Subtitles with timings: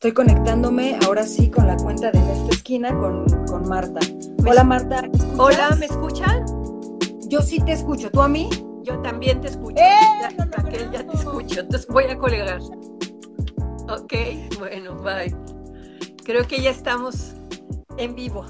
[0.00, 4.00] Estoy conectándome ahora sí con la cuenta de En esta esquina con, con Marta.
[4.48, 5.02] Hola Marta.
[5.36, 6.46] Hola, ¿me escuchan?
[7.28, 8.10] Yo sí te escucho.
[8.10, 8.48] ¿Tú a mí?
[8.82, 9.76] Yo también te escucho.
[9.76, 10.00] ¡Eh!
[10.38, 11.60] Ya, Raquel, ya te escucho.
[11.60, 12.62] Entonces voy a colgar.
[13.90, 14.14] Ok,
[14.58, 15.36] bueno, bye.
[16.24, 17.34] Creo que ya estamos
[17.98, 18.46] en vivo.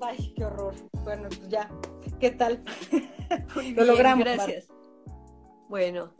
[0.00, 0.72] Ay, qué horror.
[1.04, 1.70] Bueno, pues ya.
[2.18, 2.64] ¿Qué tal?
[3.54, 4.68] Muy Lo bien, logramos, Gracias.
[5.68, 6.14] Bueno,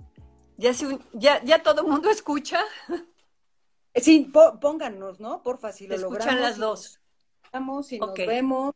[0.58, 2.58] ya, se un- ya, ya todo el mundo escucha.
[3.95, 5.43] Eh, Sí, po- pónganos, ¿no?
[5.43, 6.41] Porfa, si Te lo escuchan logramos.
[6.43, 7.01] las si dos.
[7.43, 8.75] escuchamos, si nos vemos.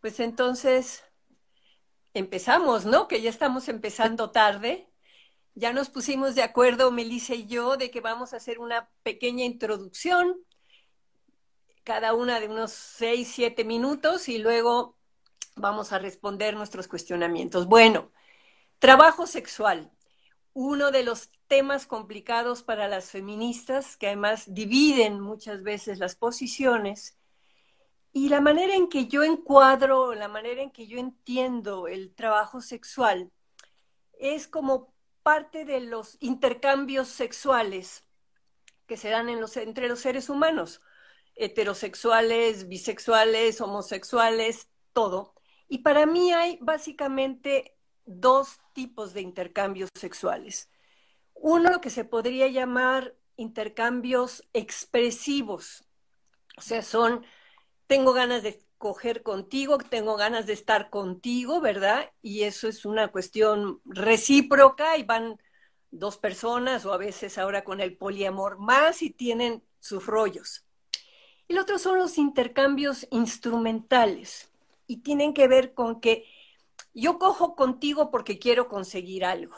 [0.00, 1.02] Pues entonces
[2.14, 3.08] empezamos, ¿no?
[3.08, 4.88] Que ya estamos empezando tarde.
[5.54, 9.44] Ya nos pusimos de acuerdo, Melissa y yo, de que vamos a hacer una pequeña
[9.44, 10.36] introducción,
[11.82, 14.96] cada una de unos seis, siete minutos, y luego
[15.56, 17.66] vamos a responder nuestros cuestionamientos.
[17.66, 18.12] Bueno,
[18.78, 19.90] trabajo sexual,
[20.60, 27.16] uno de los temas complicados para las feministas, que además dividen muchas veces las posiciones.
[28.12, 32.60] Y la manera en que yo encuadro, la manera en que yo entiendo el trabajo
[32.60, 33.30] sexual
[34.18, 38.04] es como parte de los intercambios sexuales
[38.88, 40.82] que se dan en los, entre los seres humanos,
[41.36, 45.36] heterosexuales, bisexuales, homosexuales, todo.
[45.68, 47.77] Y para mí hay básicamente
[48.08, 50.70] dos tipos de intercambios sexuales.
[51.34, 55.84] Uno lo que se podría llamar intercambios expresivos,
[56.56, 57.24] o sea, son
[57.86, 62.10] tengo ganas de coger contigo, tengo ganas de estar contigo, ¿verdad?
[62.22, 65.40] Y eso es una cuestión recíproca y van
[65.90, 70.64] dos personas o a veces ahora con el poliamor más y tienen sus rollos.
[71.48, 74.50] El otro son los intercambios instrumentales
[74.86, 76.24] y tienen que ver con que
[77.00, 79.56] yo cojo contigo porque quiero conseguir algo.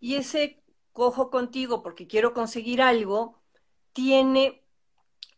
[0.00, 3.42] Y ese cojo contigo porque quiero conseguir algo
[3.92, 4.64] tiene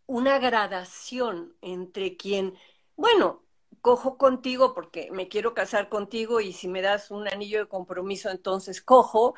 [0.07, 2.55] una gradación entre quien,
[2.97, 3.45] bueno,
[3.81, 8.31] cojo contigo porque me quiero casar contigo y si me das un anillo de compromiso,
[8.31, 9.35] entonces cojo,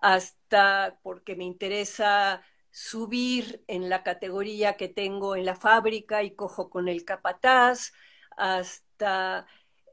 [0.00, 6.70] hasta porque me interesa subir en la categoría que tengo en la fábrica y cojo
[6.70, 7.92] con el capataz,
[8.36, 9.46] hasta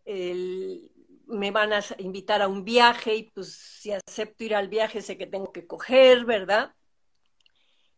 [0.06, 0.92] el,
[1.30, 5.18] me van a invitar a un viaje y pues si acepto ir al viaje sé
[5.18, 6.74] que tengo que coger, ¿verdad?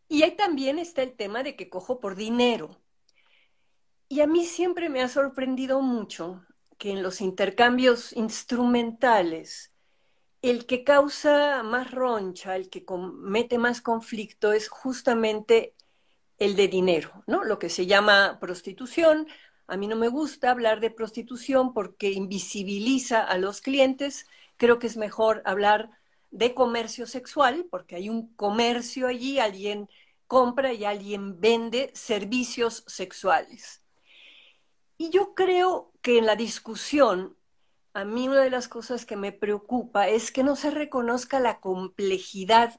[0.08, 2.78] Y ahí también está el tema de que cojo por dinero.
[4.08, 6.44] Y a mí siempre me ha sorprendido mucho
[6.78, 9.72] que en los intercambios instrumentales,
[10.42, 12.84] el que causa más roncha, el que
[13.22, 15.74] mete más conflicto es justamente
[16.38, 17.44] el de dinero, ¿no?
[17.44, 19.28] Lo que se llama prostitución.
[19.72, 24.26] A mí no me gusta hablar de prostitución porque invisibiliza a los clientes.
[24.58, 25.98] Creo que es mejor hablar
[26.30, 29.88] de comercio sexual, porque hay un comercio allí, alguien
[30.26, 33.80] compra y alguien vende servicios sexuales.
[34.98, 37.34] Y yo creo que en la discusión,
[37.94, 41.60] a mí una de las cosas que me preocupa es que no se reconozca la
[41.60, 42.78] complejidad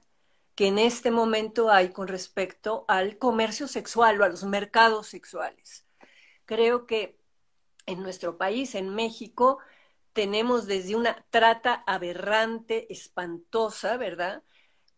[0.53, 5.82] que en este momento hay con respecto al comercio sexual o a los mercados sexuales.
[6.53, 7.17] Creo que
[7.87, 9.57] en nuestro país, en México,
[10.13, 14.43] tenemos desde una trata aberrante, espantosa, ¿verdad?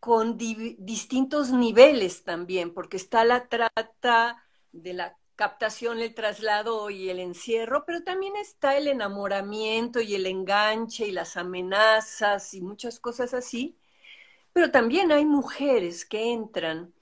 [0.01, 7.09] Con di distintos niveles también, porque está la trata de la captación, el traslado y
[7.09, 12.99] el encierro, pero también está el enamoramiento y el enganche y las amenazas y muchas
[12.99, 13.77] cosas así.
[14.51, 16.93] Pero también hay mujeres que entran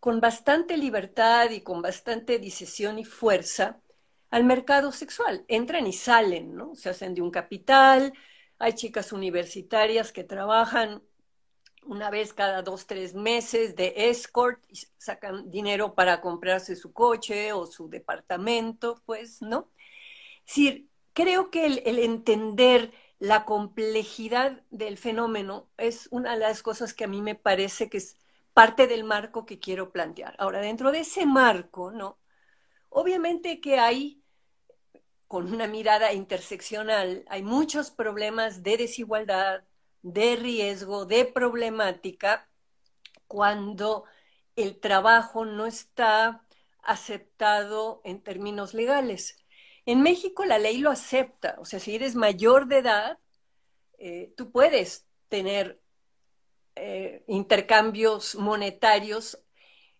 [0.00, 3.82] con bastante libertad y con bastante decisión y fuerza
[4.30, 5.44] al mercado sexual.
[5.48, 6.74] Entran y salen, ¿no?
[6.74, 8.12] Se hacen de un capital.
[8.58, 11.02] Hay chicas universitarias que trabajan
[11.84, 17.52] una vez cada dos, tres meses de escort y sacan dinero para comprarse su coche
[17.52, 19.70] o su departamento, pues, ¿no?
[20.46, 26.62] Es decir, creo que el, el entender la complejidad del fenómeno es una de las
[26.62, 28.16] cosas que a mí me parece que es
[28.52, 30.34] parte del marco que quiero plantear.
[30.38, 32.18] Ahora, dentro de ese marco, ¿no?
[32.88, 34.17] Obviamente que hay,
[35.28, 39.62] con una mirada interseccional, hay muchos problemas de desigualdad,
[40.02, 42.48] de riesgo, de problemática,
[43.26, 44.04] cuando
[44.56, 46.42] el trabajo no está
[46.82, 49.36] aceptado en términos legales.
[49.84, 53.18] En México la ley lo acepta, o sea, si eres mayor de edad,
[53.98, 55.80] eh, tú puedes tener
[56.74, 59.38] eh, intercambios monetarios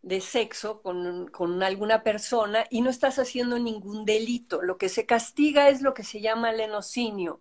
[0.03, 4.63] de sexo con, con, alguna persona y no estás haciendo ningún delito.
[4.63, 7.41] Lo que se castiga es lo que se llama lenocinio,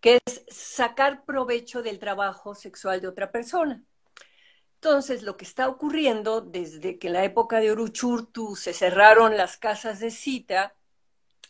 [0.00, 3.82] que es sacar provecho del trabajo sexual de otra persona.
[4.82, 9.58] Entonces, lo que está ocurriendo desde que en la época de Uruchurtu se cerraron las
[9.58, 10.74] casas de cita,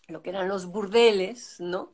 [0.09, 1.93] lo que eran los burdeles, ¿no?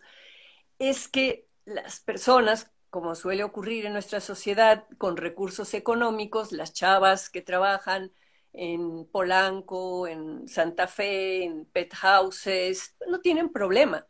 [0.78, 7.28] Es que las personas, como suele ocurrir en nuestra sociedad, con recursos económicos, las chavas
[7.28, 8.12] que trabajan
[8.56, 14.06] en Polanco, en Santa Fe, en pet houses, no tienen problema.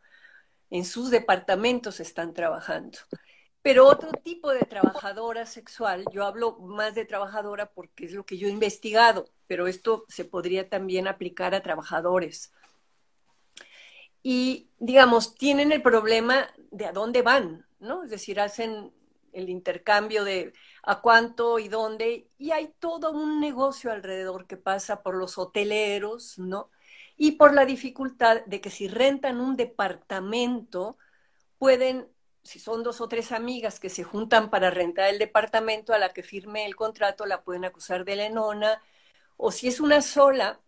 [0.69, 2.97] En sus departamentos están trabajando.
[3.61, 8.37] Pero otro tipo de trabajadora sexual, yo hablo más de trabajadora porque es lo que
[8.37, 12.53] yo he investigado, pero esto se podría también aplicar a trabajadores.
[14.23, 18.05] Y, digamos, tienen el problema de a dónde van, ¿no?
[18.05, 18.93] Es decir, hacen
[19.37, 20.53] el intercambio de
[20.83, 26.37] a cuánto y dónde, y hay todo un negocio alrededor que pasa por los hoteleros,
[26.39, 26.69] ¿no?
[27.17, 30.97] Y por la dificultad de que si rentan un departamento,
[31.57, 32.07] pueden
[32.47, 36.13] si son dos o tres amigas que se juntan para rentar el departamento a la
[36.13, 38.81] que firme el contrato, la pueden acusar de lenona,
[39.35, 40.61] o si es una sola,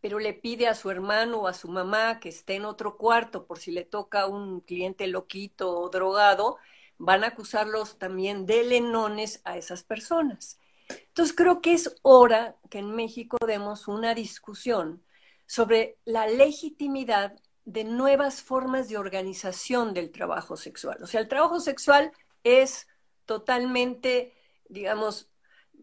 [0.00, 3.46] pero le pide a su hermano o a su mamá que esté en otro cuarto
[3.46, 6.58] por si le toca un cliente loquito o drogado,
[6.98, 10.58] van a acusarlos también de lenones a esas personas.
[10.88, 15.02] Entonces creo que es hora que en México demos una discusión
[15.46, 20.98] sobre la legitimidad de nuevas formas de organización del trabajo sexual.
[21.02, 22.12] O sea, el trabajo sexual
[22.42, 22.86] es
[23.24, 24.34] totalmente,
[24.68, 25.30] digamos,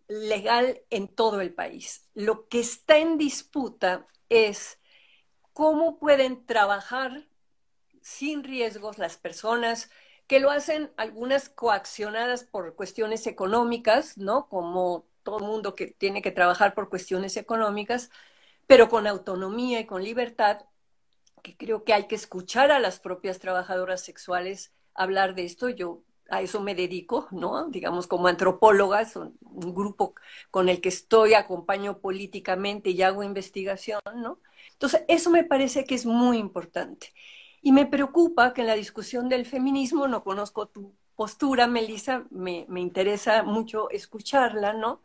[0.08, 2.08] legal en todo el país.
[2.14, 4.80] Lo que está en disputa es
[5.54, 7.28] cómo pueden trabajar
[8.02, 9.90] sin riesgos las personas
[10.32, 14.48] que lo hacen algunas coaccionadas por cuestiones económicas, ¿no?
[14.48, 18.10] Como todo mundo que tiene que trabajar por cuestiones económicas,
[18.66, 20.62] pero con autonomía y con libertad,
[21.44, 25.68] que creo que hay que escuchar a las propias trabajadoras sexuales hablar de esto.
[25.68, 27.68] Yo a eso me dedico, ¿no?
[27.68, 30.16] Digamos, como antropóloga, son un grupo
[30.50, 34.40] con el que estoy, acompaño políticamente y hago investigación, ¿no?
[34.72, 37.14] Entonces, eso me parece que es muy importante.
[37.62, 42.66] Y me preocupa que en la discusión del feminismo, no conozco tu postura, Melissa, me,
[42.68, 45.02] me interesa mucho escucharla, ¿no?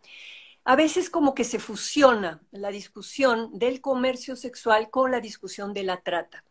[0.67, 5.85] a veces como que se fusiona la discusión del comercio sexual con la discusión de
[5.85, 6.45] la trata.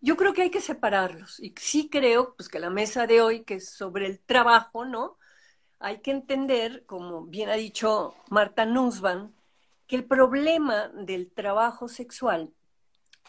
[0.00, 3.44] Yo creo que hay que separarlos y sí creo pues que la mesa de hoy
[3.44, 5.18] que es sobre el trabajo, ¿no?
[5.78, 9.32] Hay que entender, como bien ha dicho Marta Nussbaum,
[9.86, 12.54] que el problema del trabajo sexual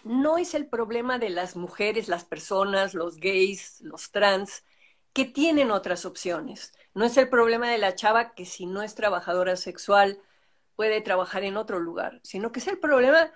[0.04, 4.64] no es el problema de las mujeres, las personas, los gays, los trans,
[5.14, 6.74] que tienen otras opciones.
[6.94, 10.20] No es el problema de la chava que si no es trabajadora sexual
[10.76, 13.32] puede trabajar en otro lugar, sino que es el problema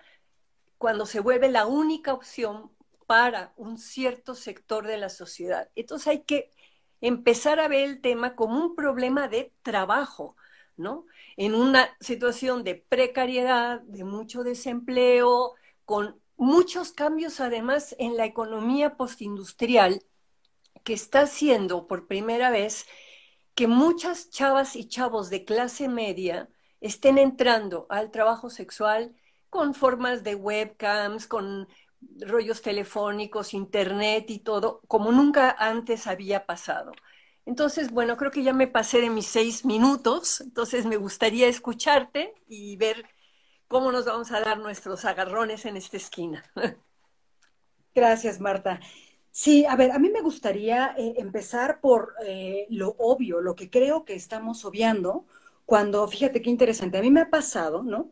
[0.77, 2.71] cuando se vuelve la única opción
[3.07, 5.69] para un cierto sector de la sociedad.
[5.75, 6.51] Entonces hay que
[7.01, 10.35] empezar a ver el tema como un problema de trabajo,
[10.75, 11.05] ¿no?
[11.37, 15.53] En una situación de precariedad, de mucho desempleo,
[15.85, 20.03] con muchos cambios además en la economía postindustrial,
[20.83, 22.85] que está haciendo por primera vez
[23.55, 26.49] que muchas chavas y chavos de clase media
[26.81, 29.15] estén entrando al trabajo sexual
[29.49, 31.67] con formas de webcams, con
[32.19, 36.91] rollos telefónicos, internet y todo, como nunca antes había pasado.
[37.45, 42.33] Entonces, bueno, creo que ya me pasé de mis seis minutos, entonces me gustaría escucharte
[42.47, 43.05] y ver
[43.75, 46.45] cómo nos vamos a dar nuestros agarrones en esta esquina.
[47.93, 48.79] Gracias, Marta.
[49.29, 53.69] Sí, a ver, a mí me gustaría eh, empezar por eh, lo obvio, lo que
[53.69, 55.25] creo que estamos obviando,
[55.65, 58.11] cuando, fíjate qué interesante, a mí me ha pasado, ¿no?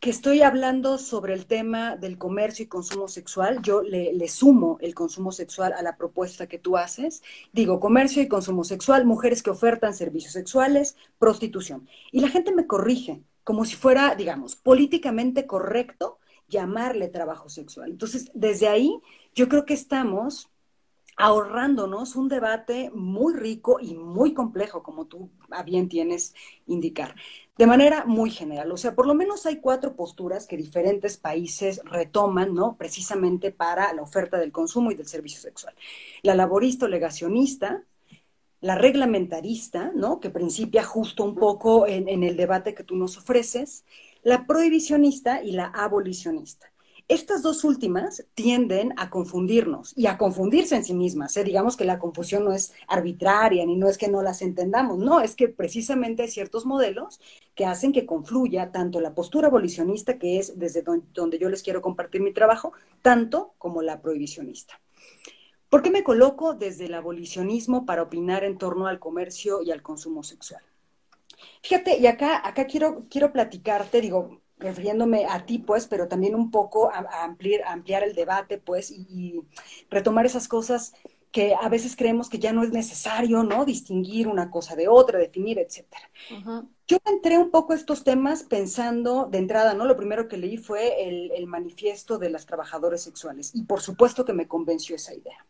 [0.00, 4.76] Que estoy hablando sobre el tema del comercio y consumo sexual, yo le, le, sumo
[4.82, 7.22] el consumo sexual a la propuesta que tú haces.
[7.54, 11.88] Digo, comercio y consumo sexual, mujeres que ofertan servicios sexuales, prostitución.
[12.12, 17.92] Y la gente me corrige, como si fuera, digamos, políticamente correcto llamarle trabajo sexual.
[17.92, 19.00] Entonces, desde ahí
[19.34, 20.50] yo creo que estamos
[21.16, 25.30] ahorrándonos un debate muy rico y muy complejo, como tú
[25.64, 26.34] bien tienes
[26.66, 27.14] indicar,
[27.56, 28.70] de manera muy general.
[28.70, 32.76] O sea, por lo menos hay cuatro posturas que diferentes países retoman, ¿no?
[32.76, 35.74] Precisamente para la oferta del consumo y del servicio sexual.
[36.20, 37.82] La laborista o legacionista,
[38.60, 40.20] la reglamentarista, ¿no?
[40.20, 43.84] Que principia justo un poco en, en el debate que tú nos ofreces,
[44.22, 46.72] la prohibicionista y la abolicionista.
[47.08, 51.34] Estas dos últimas tienden a confundirnos y a confundirse en sí mismas.
[51.38, 51.44] ¿eh?
[51.44, 55.22] Digamos que la confusión no es arbitraria ni no es que no las entendamos, no,
[55.22, 57.18] es que precisamente hay ciertos modelos
[57.54, 60.84] que hacen que confluya tanto la postura abolicionista, que es desde
[61.14, 64.78] donde yo les quiero compartir mi trabajo, tanto como la prohibicionista.
[65.68, 69.82] ¿Por qué me coloco desde el abolicionismo para opinar en torno al comercio y al
[69.82, 70.62] consumo sexual?
[71.62, 76.50] Fíjate, y acá, acá quiero, quiero platicarte, digo, refiriéndome a ti, pues, pero también un
[76.50, 79.40] poco a, ampliar, ampliar, el debate, pues, y,
[79.90, 80.94] retomar esas cosas
[81.30, 83.66] que a veces creemos que ya no es necesario, ¿no?
[83.66, 86.10] Distinguir una cosa de otra, definir, etcétera.
[86.86, 89.84] Yo entré un poco a estos temas pensando de entrada, ¿no?
[89.84, 94.24] Lo primero que leí fue el, el manifiesto de las trabajadoras sexuales y por supuesto
[94.24, 95.46] que me convenció esa idea.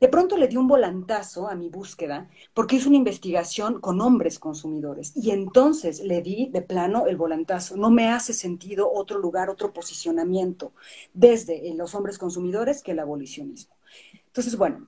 [0.00, 4.38] De pronto le di un volantazo a mi búsqueda porque hice una investigación con hombres
[4.38, 7.76] consumidores y entonces le di de plano el volantazo.
[7.76, 10.72] No me hace sentido otro lugar, otro posicionamiento
[11.14, 13.74] desde los hombres consumidores que el abolicionismo.
[14.26, 14.86] Entonces, bueno,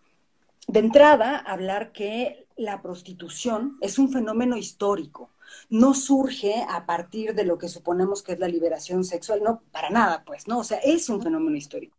[0.69, 5.31] de entrada, hablar que la prostitución es un fenómeno histórico
[5.69, 9.91] no surge a partir de lo que suponemos que es la liberación sexual, no, para
[9.91, 10.59] nada, pues, ¿no?
[10.59, 11.97] O sea, es un fenómeno histórico.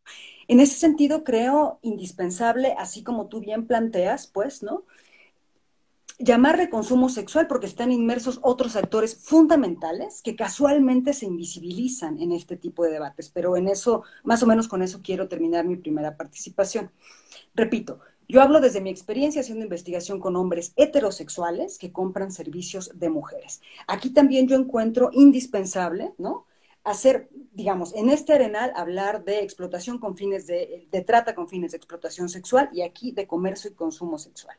[0.52, 4.84] En ese sentido, creo indispensable, así como tú bien planteas, pues, ¿no?
[6.20, 12.58] Llamarle consumo sexual porque están inmersos otros actores fundamentales que casualmente se invisibilizan en este
[12.58, 16.18] tipo de debates, pero en eso, más o menos con eso quiero terminar mi primera
[16.18, 16.92] participación.
[17.56, 23.10] Repito, yo hablo desde mi experiencia haciendo investigación con hombres heterosexuales que compran servicios de
[23.10, 23.62] mujeres.
[23.88, 26.46] Aquí también yo encuentro indispensable, ¿no?
[26.84, 31.72] Hacer, digamos, en este arenal hablar de explotación con fines de, de trata con fines
[31.72, 34.58] de explotación sexual y aquí de comercio y consumo sexual.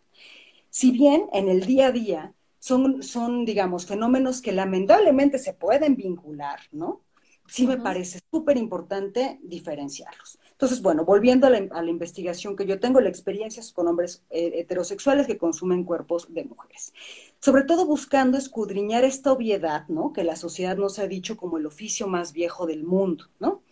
[0.69, 5.97] Si bien en el día a día son, son digamos, fenómenos que lamentablemente se pueden
[5.97, 7.03] vincular, ¿no?
[7.49, 10.39] Sí me parece súper importante diferenciarlos.
[10.63, 15.27] Entonces, bueno, volviendo a la, investigación que yo tengo, la experiencia con hombres eh, heterosexuales
[15.27, 16.95] que consumen cuerpos de mujeres.
[17.41, 20.13] Sobre todo buscando escudriñar esta obviedad, ¿no?
[20.13, 23.65] Que la sociedad nos ha dicho como el oficio más viejo del mundo, ¿no?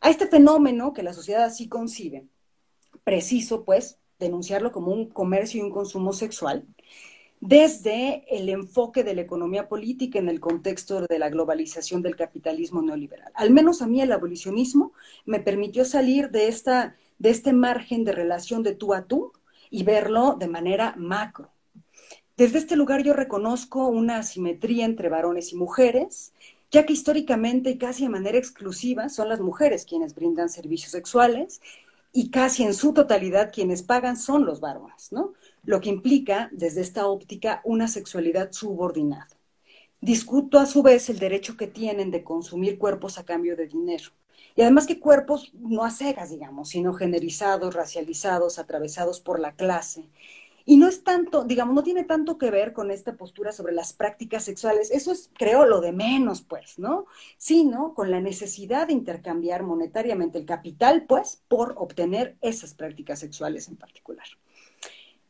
[0.00, 2.28] A este fenómeno que la sociedad así concibe,
[3.02, 6.64] preciso, pues, denunciarlo como un comercio y un consumo sexual,
[7.40, 12.82] desde el enfoque de la economía política en el contexto de la globalización del capitalismo
[12.82, 13.32] neoliberal.
[13.34, 14.92] Al menos a mí el abolicionismo
[15.24, 19.32] me permitió salir de, esta, de este margen de relación de tú a tú
[19.70, 21.50] y verlo de manera macro.
[22.36, 26.32] Desde este lugar yo reconozco una asimetría entre varones y mujeres,
[26.70, 31.60] ya que históricamente y casi de manera exclusiva son las mujeres quienes brindan servicios sexuales
[32.12, 35.32] y casi en su totalidad quienes pagan son los varones, ¿no?
[35.64, 39.28] Lo que implica, desde esta óptica, una sexualidad subordinada.
[40.00, 44.10] Discuto a su vez el derecho que tienen de consumir cuerpos a cambio de dinero.
[44.56, 50.08] Y además que cuerpos no a cegas, digamos, sino generizados, racializados, atravesados por la clase.
[50.64, 53.92] Y no es tanto, digamos, no tiene tanto que ver con esta postura sobre las
[53.92, 54.90] prácticas sexuales.
[54.90, 57.06] Eso es, creo, lo de menos, pues, ¿no?
[57.36, 63.68] Sino con la necesidad de intercambiar monetariamente el capital, pues, por obtener esas prácticas sexuales
[63.68, 64.26] en particular.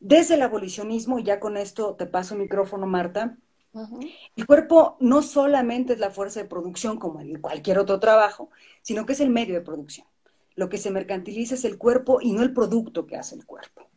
[0.01, 3.37] Desde el abolicionismo, y ya con esto te paso el micrófono, Marta,
[4.35, 8.49] el cuerpo no solamente es la fuerza de producción como en cualquier otro trabajo,
[8.81, 10.07] sino que es el medio de producción.
[10.55, 13.89] Lo que se mercantiliza es el cuerpo y no el producto que hace el cuerpo.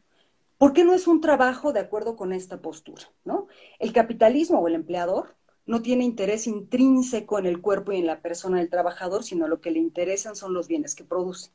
[0.58, 3.10] ¿Por qué no es un trabajo de acuerdo con esta postura?
[3.24, 3.48] ¿no?
[3.78, 5.34] El capitalismo o el empleador
[5.64, 9.62] no tiene interés intrínseco en el cuerpo y en la persona del trabajador, sino lo
[9.62, 11.50] que le interesan son los bienes que produce.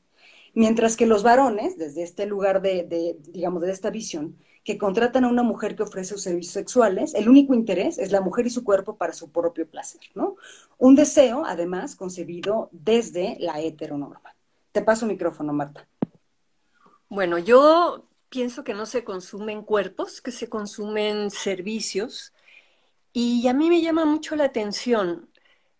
[0.53, 5.29] Mientras que los varones, desde este lugar de, digamos, de esta visión, que contratan a
[5.29, 8.98] una mujer que ofrece servicios sexuales, el único interés es la mujer y su cuerpo
[8.98, 10.36] para su propio placer, ¿no?
[10.77, 14.36] Un deseo, además, concebido desde la heteronorma.
[14.72, 15.88] Te paso el micrófono, Marta.
[17.08, 22.34] Bueno, yo pienso que no se consumen cuerpos, que se consumen servicios.
[23.12, 25.29] Y a mí me llama mucho la atención,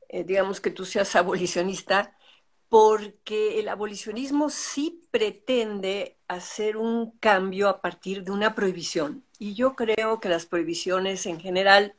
[0.07, 2.17] eh, digamos que tú seas abolicionista,
[2.69, 9.25] porque el abolicionismo sí pretende hacer un cambio a partir de una prohibición.
[9.39, 11.95] Y yo creo que las prohibiciones en general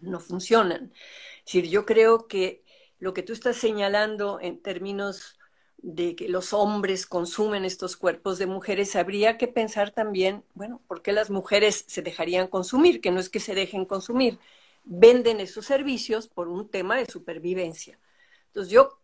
[0.00, 0.92] no funcionan.
[1.40, 2.64] Es decir, yo creo que
[2.98, 5.38] lo que tú estás señalando en términos
[5.78, 11.02] de que los hombres consumen estos cuerpos de mujeres, habría que pensar también, bueno, ¿por
[11.02, 13.00] qué las mujeres se dejarían consumir?
[13.00, 14.38] Que no es que se dejen consumir,
[14.84, 17.98] venden esos servicios por un tema de supervivencia.
[18.46, 19.01] Entonces yo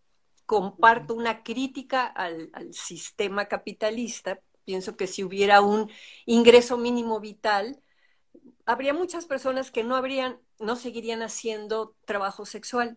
[0.48, 4.40] comparto una crítica al, sistema capitalista.
[4.64, 5.90] Pienso que si hubiera un
[6.24, 7.82] ingreso mínimo vital,
[8.64, 12.96] habría muchas personas que no habrían, no seguirían haciendo trabajo sexual.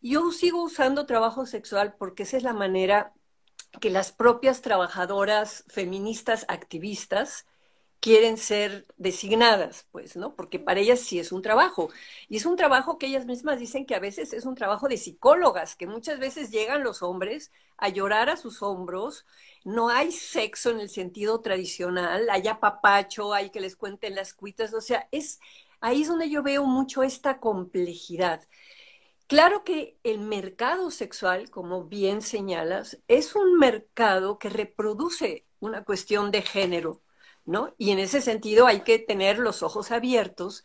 [0.00, 3.12] Yo sigo usando trabajo sexual porque esa es la manera
[3.78, 7.44] que las propias trabajadoras feministas activistas
[8.00, 10.34] quieren ser designadas, pues, ¿no?
[10.36, 11.90] Porque para ellas sí es un trabajo.
[12.28, 14.96] Y es un trabajo que ellas mismas dicen que a veces es un trabajo de
[14.96, 19.26] psicólogas, que muchas veces llegan los hombres a llorar a sus hombros.
[19.64, 24.72] No hay sexo en el sentido tradicional, hay apapacho, hay que les cuenten las cuitas,
[24.74, 25.40] o sea, es
[25.80, 28.46] ahí es donde yo veo mucho esta complejidad.
[29.26, 36.30] Claro que el mercado sexual, como bien señalas, es un mercado que reproduce una cuestión
[36.30, 37.02] de género,
[37.78, 40.64] Y en ese sentido hay que tener los ojos abiertos.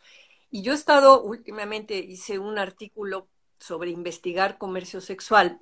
[0.50, 5.60] Y yo he estado, últimamente hice un artículo sobre investigar comercio sexual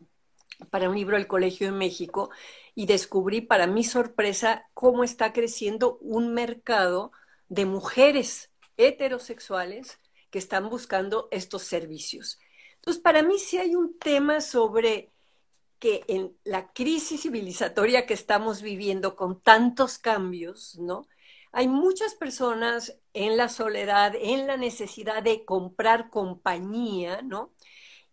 [0.71, 2.31] para un libro del Colegio de México
[2.75, 7.13] y descubrí para mi sorpresa cómo está creciendo un mercado
[7.49, 10.01] de mujeres heterosexuales
[10.31, 12.39] que están buscando estos servicios.
[12.77, 15.11] Entonces, para mí sí hay un tema sobre
[15.81, 21.09] que en la crisis civilizatoria que estamos viviendo con tantos cambios, ¿no?
[21.53, 27.53] Hay muchas personas en la soledad, en la necesidad de comprar compañía, ¿no?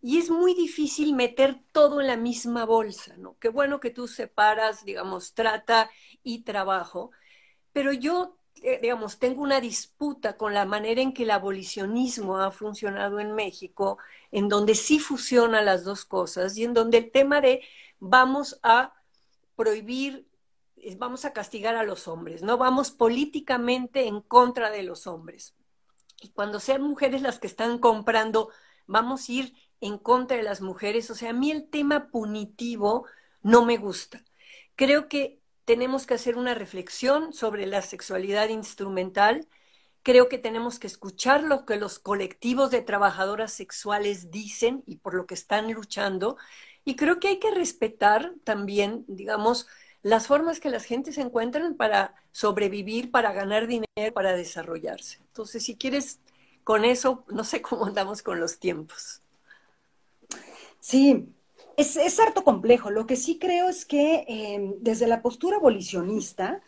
[0.00, 3.36] Y es muy difícil meter todo en la misma bolsa, ¿no?
[3.38, 5.90] Qué bueno que tú separas, digamos, trata
[6.22, 7.10] y trabajo,
[7.72, 8.37] pero yo,
[8.80, 13.98] digamos, tengo una disputa con la manera en que el abolicionismo ha funcionado en México,
[14.30, 17.62] en donde sí fusionan las dos cosas y en donde el tema de
[17.98, 18.94] vamos a
[19.56, 20.28] prohibir,
[20.96, 22.58] vamos a castigar a los hombres, ¿no?
[22.58, 25.54] Vamos políticamente en contra de los hombres.
[26.20, 28.50] Y cuando sean mujeres las que están comprando,
[28.86, 31.10] vamos a ir en contra de las mujeres.
[31.10, 33.06] O sea, a mí el tema punitivo
[33.42, 34.24] no me gusta.
[34.76, 35.37] Creo que
[35.68, 39.46] tenemos que hacer una reflexión sobre la sexualidad instrumental.
[40.02, 45.12] Creo que tenemos que escuchar lo que los colectivos de trabajadoras sexuales dicen y por
[45.12, 46.38] lo que están luchando.
[46.86, 49.66] Y creo que hay que respetar también, digamos,
[50.00, 55.18] las formas que las gentes encuentran para sobrevivir, para ganar dinero, para desarrollarse.
[55.18, 56.18] Entonces, si quieres,
[56.64, 59.20] con eso, no sé cómo andamos con los tiempos.
[60.80, 61.28] Sí,
[61.78, 62.90] es, harto complejo.
[62.90, 66.60] Lo que sí creo es que em, desde la postura abolicionista,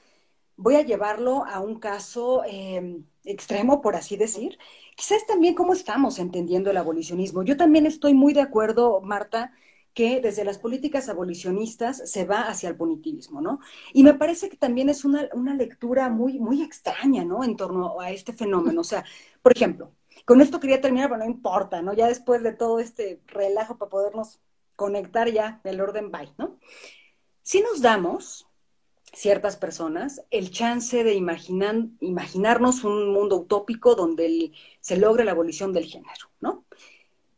[0.56, 4.58] voy a llevarlo a un caso em, extremo, por así decir.
[4.96, 7.42] Quizás también cómo estamos entendiendo el abolicionismo.
[7.42, 9.52] Yo también estoy muy de acuerdo, Marta,
[9.94, 13.60] que desde las políticas abolicionistas se va hacia el punitivismo, ¿no?
[13.92, 17.42] Y me parece que también es una, una lectura muy, muy extraña, ¿no?
[17.44, 18.82] En torno a este fenómeno.
[18.82, 19.04] O sea,
[19.42, 19.92] por ejemplo,
[20.24, 21.92] con esto quería terminar, pero no importa, ¿no?
[21.94, 24.40] Ya después de todo este relajo para podernos
[24.80, 26.58] conectar ya el orden bye, ¿no?
[27.42, 28.46] Si nos damos,
[29.12, 35.74] ciertas personas, el chance de imaginar, imaginarnos un mundo utópico donde se logre la abolición
[35.74, 36.64] del género, ¿no?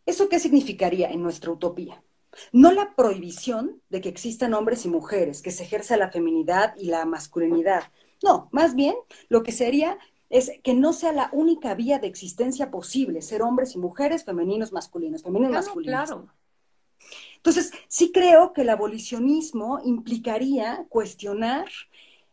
[0.07, 2.05] ¿Eso qué significaría en nuestra utopía?
[2.53, 6.87] No la prohibición de que existan hombres y mujeres, que se ejerza la feminidad y
[6.87, 7.83] la masculinidad.
[8.23, 8.95] No, más bien
[9.29, 9.99] lo que sería
[10.31, 14.71] es que no sea la única vía de existencia posible, ser hombres y mujeres, femeninos,
[14.71, 16.09] masculinos, femeninos, masculinos.
[16.09, 16.42] Claro.
[17.43, 21.67] Entonces, sí creo que el abolicionismo implicaría cuestionar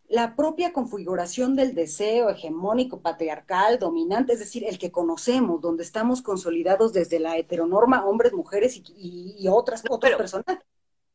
[0.08, 6.22] la propia configuración del deseo hegemónico, patriarcal, dominante, es decir, el que conocemos, donde estamos
[6.22, 10.60] consolidados desde la heteronorma, hombres, mujeres y, otras, otras personas.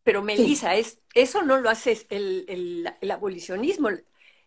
[0.02, 3.90] Pero Melissa, es, eso no lo hace el, el abolicionismo.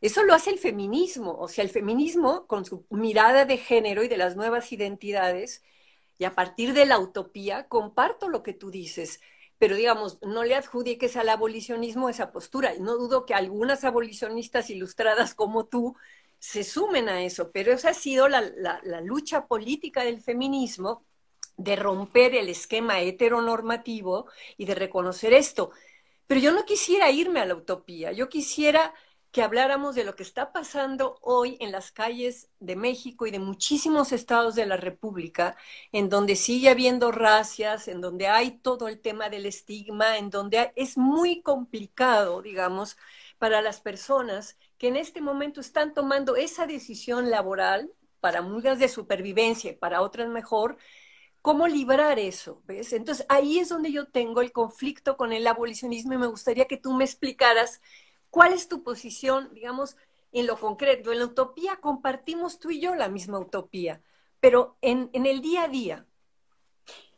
[0.01, 4.09] Eso lo hace el feminismo, o sea, el feminismo con su mirada de género y
[4.09, 5.63] de las nuevas identidades,
[6.19, 9.21] y a partir de la utopía, comparto lo que tú dices,
[9.57, 12.73] pero digamos, no le adjudiques al abolicionismo esa postura.
[12.79, 15.95] No dudo que algunas abolicionistas ilustradas como tú
[16.39, 21.03] se sumen a eso, pero esa ha sido la, la lucha política del feminismo
[21.57, 25.71] de romper el esquema heteronormativo y de reconocer esto.
[26.27, 28.93] Pero yo no quisiera irme a la utopía, yo quisiera
[29.31, 33.39] que habláramos de lo que está pasando hoy en las calles de México y de
[33.39, 35.55] muchísimos estados de la República,
[35.91, 40.71] en donde sigue habiendo racias, en donde hay todo el tema del estigma, en donde
[40.75, 42.97] es muy complicado, digamos,
[43.37, 48.89] para las personas que en este momento están tomando esa decisión laboral, para muchas de
[48.89, 50.77] supervivencia y para otras mejor,
[51.41, 52.61] ¿Cómo librar eso?
[52.65, 52.91] ¿ves?
[52.93, 56.75] Entonces ahí es donde yo tengo el conflicto con el abolicionismo y me gustaría que
[56.77, 57.81] tú me explicaras
[58.29, 59.97] ¿Cuál es tu posición, digamos,
[60.31, 61.11] en lo concreto?
[61.11, 64.01] En la utopía compartimos tú y yo la misma utopía,
[64.39, 66.05] pero en, en el día a día.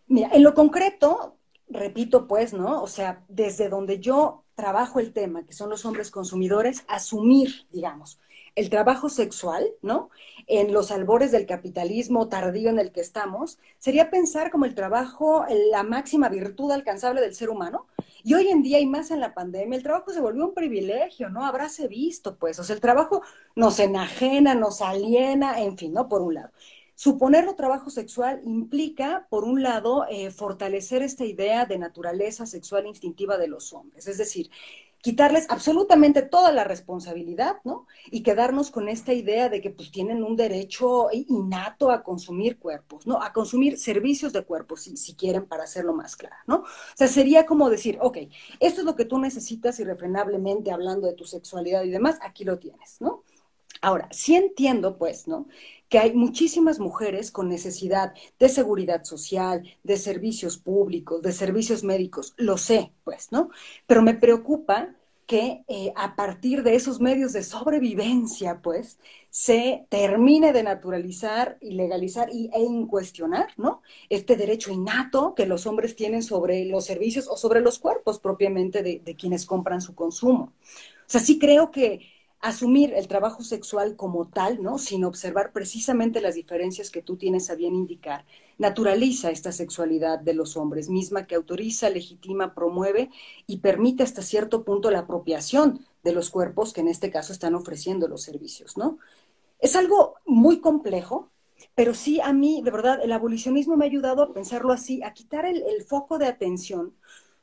[0.07, 2.81] Mira, en lo concreto, repito pues, ¿no?
[2.81, 8.19] O sea, desde donde yo trabajo el tema, que son los hombres consumidores, asumir, digamos,
[8.55, 10.09] el trabajo sexual, ¿no?
[10.47, 15.45] En los albores del capitalismo tardío en el que estamos, sería pensar como el trabajo,
[15.71, 17.87] la máxima virtud alcanzable del ser humano.
[18.23, 21.29] Y hoy en día, y más en la pandemia, el trabajo se volvió un privilegio,
[21.29, 21.45] ¿no?
[21.45, 22.59] Habráse visto, pues.
[22.59, 23.21] O sea, el trabajo
[23.55, 26.09] nos enajena, nos aliena, en fin, ¿no?
[26.09, 26.51] Por un lado.
[26.99, 33.37] Suponerlo trabajo sexual implica, por un lado, eh, fortalecer esta idea de naturaleza sexual instintiva
[33.37, 34.05] de los hombres.
[34.07, 34.49] Es decir,
[35.01, 37.87] quitarles absolutamente toda la responsabilidad, ¿no?
[38.11, 43.07] Y quedarnos con esta idea de que pues tienen un derecho innato a consumir cuerpos,
[43.07, 43.21] ¿no?
[43.21, 46.57] A consumir servicios de cuerpos, si, si quieren, para hacerlo más claro, ¿no?
[46.57, 48.17] O sea, sería como decir, ok,
[48.59, 52.59] esto es lo que tú necesitas irrefrenablemente hablando de tu sexualidad y demás, aquí lo
[52.59, 53.23] tienes, ¿no?
[53.81, 55.47] Ahora, sí entiendo, pues, ¿no?
[55.89, 62.33] Que hay muchísimas mujeres con necesidad de seguridad social, de servicios públicos, de servicios médicos,
[62.37, 63.49] lo sé, pues, ¿no?
[63.87, 64.95] Pero me preocupa
[65.29, 68.97] que eh, a partir de esos medios de sobrevivencia, pues,
[69.29, 73.83] se termine de naturalizar y legalizar y, e incuestionar, ¿no?
[74.09, 78.81] Este derecho innato que los hombres tienen sobre los servicios o sobre los cuerpos propiamente
[78.81, 80.53] de, de quienes compran su consumo.
[81.09, 82.01] O sea, sí creo que
[82.41, 84.77] asumir el trabajo sexual como tal, ¿no?
[84.77, 88.25] Sin observar precisamente las diferencias que tú tienes a bien indicar,
[88.57, 93.09] naturaliza esta sexualidad de los hombres, misma que autoriza, legitima, promueve
[93.47, 97.55] y permite hasta cierto punto la apropiación de los cuerpos que en este caso están
[97.55, 98.99] ofreciendo los servicios, ¿no?
[99.59, 101.31] Es algo muy complejo,
[101.75, 105.13] pero sí a mí, de verdad, el abolicionismo me ha ayudado a pensarlo así, a
[105.13, 106.95] quitar el, el foco de atención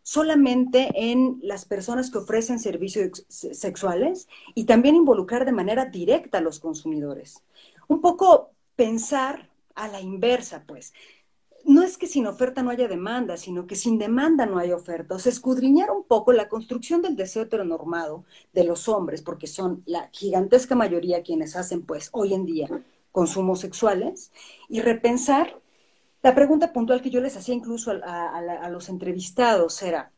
[0.07, 6.41] solamente en las personas que ofrecen servicios sexuales y también involucrar de manera directa a
[6.41, 7.43] los consumidores.
[7.89, 10.95] Un poco pensar a la inversa, pues.
[11.65, 15.17] No es que sin oferta no haya demanda, sino que sin demanda no hay oferta.
[15.17, 19.83] O sea, escudriñar un poco la construcción del deseo heteronormado de los hombres, porque son
[19.87, 22.69] la gigantesca mayoría quienes hacen, pues, hoy en día
[23.11, 24.31] consumos sexuales,
[24.69, 25.61] y repensar
[26.27, 30.11] la pregunta puntual que yo les hacía incluso a, los entrevistados era,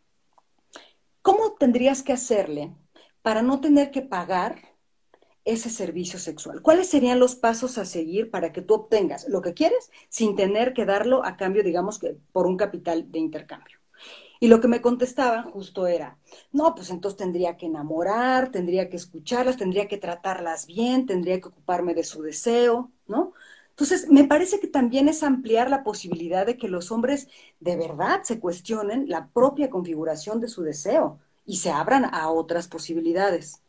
[1.20, 2.74] ¿cómo tendrías que hacerle
[3.20, 4.56] para no tener que pagar
[5.44, 6.62] ese servicio sexual?
[6.62, 10.72] ¿Cuáles serían los pasos a seguir para que tú obtengas lo que quieres sin tener
[10.72, 13.76] que darlo a cambio, digamos, que por un capital de intercambio?
[14.40, 16.16] Y lo que me contestaban justo era,
[16.52, 21.48] no, pues entonces tendría que enamorar, tendría que escucharlas, tendría que tratarlas bien, tendría que
[21.48, 23.34] ocuparme de su deseo, ¿no?
[23.78, 27.28] Entonces, me parece que también es ampliar la posibilidad de que los hombres
[27.60, 32.66] de verdad se cuestionen la propia configuración de su deseo y se abran a otras
[32.66, 33.62] posibilidades.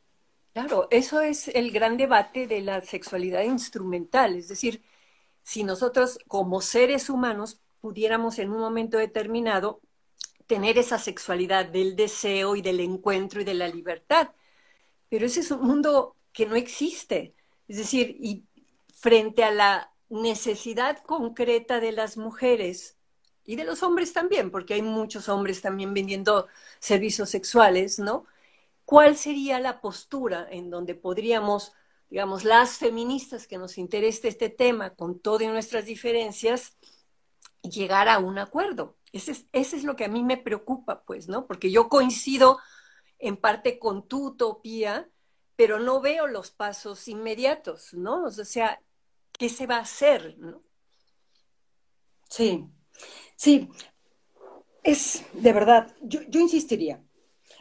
[0.54, 4.82] Claro, eso es el gran debate de la sexualidad instrumental, es decir,
[5.44, 9.80] si nosotros como seres humanos pudiéramos en un momento determinado
[10.48, 14.32] tener esa sexualidad del deseo y del encuentro y de la libertad.
[15.08, 17.36] Pero ese es un mundo que no existe.
[17.68, 18.44] Es decir, y
[18.92, 22.98] frente a la necesidad concreta de las mujeres
[23.46, 26.48] y de los hombres también, porque hay muchos hombres también vendiendo
[26.80, 28.26] servicios sexuales, ¿no?
[28.86, 31.74] ¿Cuál sería la postura en donde podríamos,
[32.10, 36.78] digamos, las feministas que nos interese este tema con todas nuestras diferencias,
[37.62, 38.98] llegar a un acuerdo?
[39.12, 41.46] Ese es, ese es lo que a mí me preocupa, pues, ¿no?
[41.48, 42.60] Porque yo coincido
[43.20, 45.10] en parte con tu utopía,
[45.56, 48.26] pero no veo los pasos inmediatos, ¿no?
[48.26, 48.82] O sea,
[49.40, 50.62] qué se va a hacer, ¿no?
[52.30, 52.68] Sí,
[53.36, 53.70] sí,
[54.84, 57.02] es de verdad, yo, insistiría,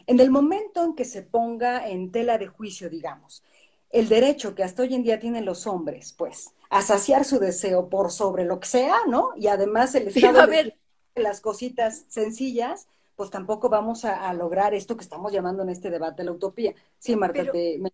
[0.06, 3.44] en el momento en que se ponga en tela de juicio, digamos,
[3.90, 7.88] el derecho que hasta hoy en día tienen los hombres, pues, a saciar su deseo
[7.88, 9.30] por sobre lo que sea, ¿no?
[9.36, 10.76] Y además el estado de
[11.14, 16.22] las cositas sencillas, pues tampoco vamos a, lograr esto que estamos llamando en este debate
[16.22, 16.72] la utopía.
[17.00, 17.42] Sí, Marta,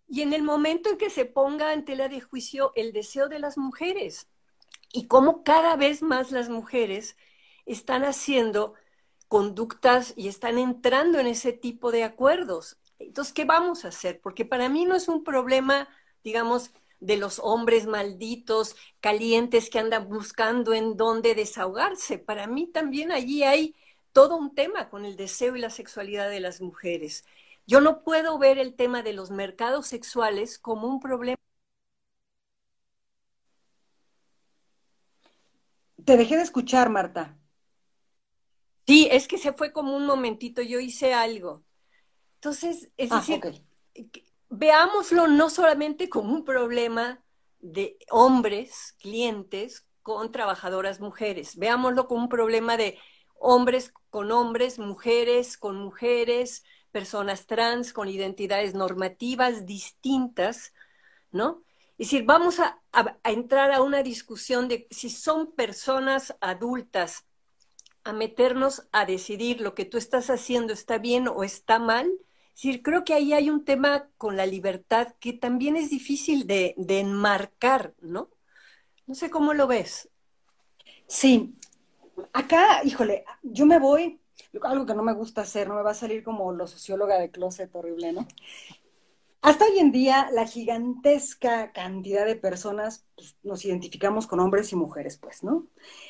[0.07, 3.39] Y en el momento en que se ponga en tela de juicio el deseo de
[3.39, 4.29] las mujeres
[4.93, 7.17] y cómo cada vez más las mujeres
[7.65, 8.75] están haciendo
[9.27, 12.77] conductas y están entrando en ese tipo de acuerdos.
[12.99, 14.21] Entonces, ¿qué vamos a hacer?
[14.21, 15.89] Porque para mí no es un problema,
[16.23, 22.19] digamos, de los hombres malditos, calientes que andan buscando en dónde desahogarse.
[22.19, 23.75] Para mí también allí hay
[24.15, 27.25] todo un tema con el deseo y la sexualidad de las mujeres.
[27.67, 31.37] Yo no puedo ver el tema de los mercados sexuales como un problema.
[36.05, 37.37] Te dejé de escuchar, Marta.
[38.87, 41.65] Sí, es que se fue como un momentito, yo hice algo.
[42.37, 43.41] Entonces, es ah, decir,
[44.49, 47.25] veámoslo no solamente como un problema
[47.59, 52.99] de hombres, clientes, con trabajadoras mujeres, veámoslo como un problema de
[53.45, 60.73] hombres con hombres, mujeres con mujeres, personas trans con identidades normativas distintas,
[61.33, 61.65] ¿no?
[61.99, 62.81] Es decir, vamos a,
[63.25, 67.27] entrar a una discusión de si son personas adultas,
[68.05, 72.11] a meternos a decidir lo que tú estás haciendo está bien o está mal.
[72.55, 76.75] Decir, creo que ahí hay un tema con la libertad que también es difícil de,
[76.77, 78.31] de enmarcar, ¿no?
[79.07, 80.09] No sé cómo lo ves.
[81.09, 81.55] Sí,
[82.33, 84.21] acá, híjole, yo me voy
[84.63, 87.31] algo que no me gusta hacer, no me va a salir como lo socióloga de
[87.31, 88.27] closet horrible, ¿no?
[89.43, 94.77] Hasta hoy en día, la gigantesca cantidad de personas pues, nos identificamos con hombres y
[94.77, 95.67] mujeres, pues, ¿no?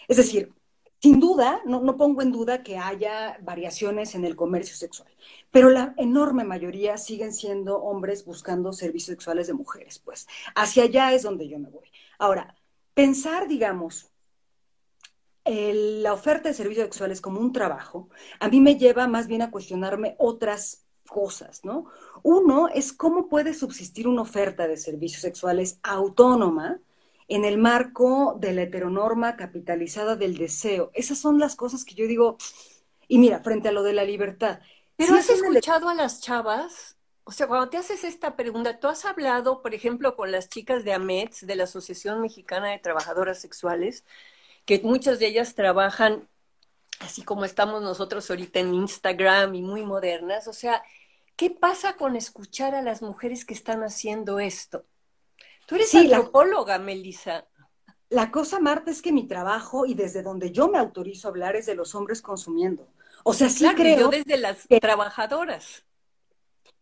[0.06, 0.52] Es decir,
[1.00, 5.10] sin duda, no, no, pongo en duda que haya variaciones en el comercio sexual,
[5.50, 10.26] pero la enorme mayoría siguen siendo hombres buscando servicios sexuales de mujeres, pues.
[10.54, 11.90] Hacia allá es donde yo me voy.
[12.18, 12.54] Ahora,
[12.94, 14.13] pensar, digamos,
[15.44, 18.08] la oferta de servicios sexuales como un trabajo,
[18.40, 21.86] a mí me lleva más bien a cuestionarme otras cosas, ¿no?
[22.22, 26.80] Uno es cómo puede subsistir una oferta de servicios sexuales autónoma
[27.28, 30.90] en el marco de la heteronorma capitalizada del deseo.
[30.94, 32.36] Esas son las cosas que yo digo,
[33.08, 34.60] y mira, frente a lo de la libertad.
[34.96, 39.04] Pero has escuchado a las chavas, o sea, cuando te haces esta pregunta, tú has
[39.04, 44.04] hablado, por ejemplo, con las chicas de AMETS, de la Asociación Mexicana de Trabajadoras Sexuales,
[44.64, 46.28] que muchas de ellas trabajan
[47.00, 50.48] así como estamos nosotros ahorita en Instagram y muy modernas.
[50.48, 50.82] O sea,
[51.36, 54.84] ¿qué pasa con escuchar a las mujeres que están haciendo esto?
[55.66, 57.46] Tú eres antropóloga, Melissa.
[58.10, 61.56] La cosa, Marta, es que mi trabajo y desde donde yo me autorizo a hablar
[61.56, 62.86] es de los hombres consumiendo.
[63.24, 63.98] O sea, sí creo.
[63.98, 65.84] Yo desde las trabajadoras.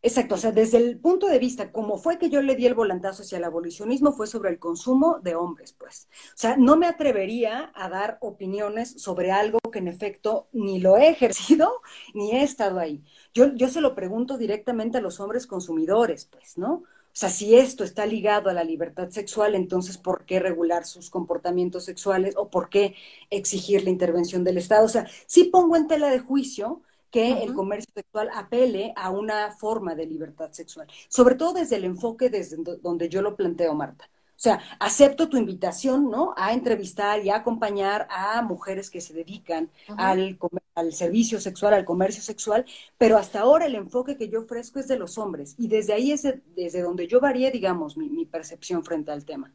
[0.05, 2.75] Exacto, o sea, desde el punto de vista, como fue que yo le di el
[2.75, 6.09] volantazo hacia el abolicionismo, fue sobre el consumo de hombres, pues.
[6.31, 10.97] O sea, no me atrevería a dar opiniones sobre algo que en efecto ni lo
[10.97, 11.71] he ejercido
[12.15, 13.05] ni he estado ahí.
[13.33, 16.83] Yo, yo se lo pregunto directamente a los hombres consumidores, pues, ¿no?
[17.15, 21.11] O sea, si esto está ligado a la libertad sexual, entonces, ¿por qué regular sus
[21.11, 22.97] comportamientos sexuales o por qué
[23.31, 24.87] exigir la intervención del Estado?
[24.87, 29.51] O sea, sí pongo en tela de juicio que el comercio sexual apele a una
[29.53, 34.09] forma de libertad sexual, sobre todo desde el enfoque desde donde yo lo planteo, Marta.
[34.33, 36.35] O sea, acepto tu invitación, ¿no?
[36.37, 40.37] A entrevistar y a acompañar a mujeres que se dedican al,
[40.75, 42.65] al, servicio sexual, al comercio sexual,
[42.99, 46.11] pero hasta ahora el enfoque que yo ofrezco es de los hombres y desde ahí
[46.11, 49.53] es desde donde yo varía, digamos, mi, percepción frente al tema.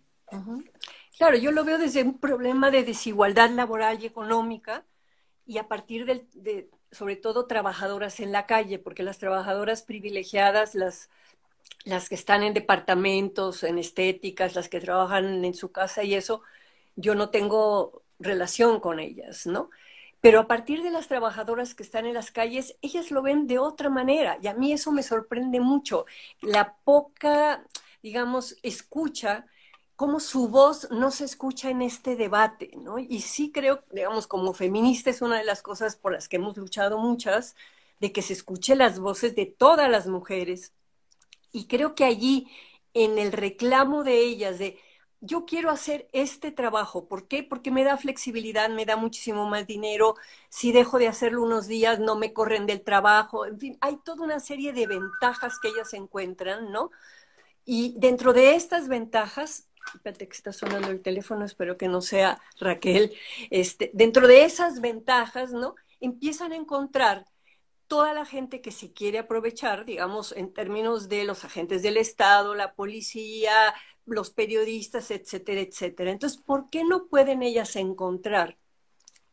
[1.18, 4.86] Claro, yo lo veo desde un problema de desigualdad laboral y económica
[5.46, 10.76] y a partir del, de, sobre todo trabajadoras en la calle, porque las trabajadoras privilegiadas,
[10.76, 11.10] las,
[11.86, 16.42] las que están en departamentos, en estéticas, las que trabajan en su casa y eso,
[16.96, 19.70] yo no tengo relación con ellas, ¿no?
[20.22, 23.60] Pero a partir de las trabajadoras que están en las calles, ellas lo ven de
[23.60, 26.06] otra manera y a mí eso me sorprende mucho.
[26.42, 27.64] La poca,
[28.02, 29.46] digamos, escucha
[29.98, 33.00] cómo su voz no se escucha en este debate, ¿no?
[33.00, 36.56] Y sí creo, digamos, como feminista es una de las cosas por las que hemos
[36.56, 37.56] luchado muchas,
[38.00, 40.72] de que se escuche las voces de todas las mujeres.
[41.52, 42.48] Y creo que allí,
[42.94, 44.80] en el reclamo de ellas, de
[45.20, 47.44] yo quiero hacer este trabajo, ¿por qué?
[47.44, 50.16] Porque me da flexibilidad, me da muchísimo más dinero,
[50.50, 54.24] si dejo de hacerlo unos días no me corren del trabajo, en fin, hay toda
[54.24, 56.92] una serie de ventajas que ellas encuentran, ¿no?
[57.66, 62.42] Y dentro de estas ventajas espérate que está sonando el teléfono, espero que no sea
[62.60, 63.14] Raquel,
[63.50, 65.76] este, dentro de esas ventajas, ¿no?
[66.00, 67.26] Empiezan a encontrar
[67.88, 72.54] toda la gente que se quiere aprovechar, digamos, en términos de los agentes del Estado,
[72.54, 73.74] la policía,
[74.06, 76.12] los periodistas, etcétera, etcétera.
[76.12, 78.58] Entonces, ¿por qué no pueden ellas encontrar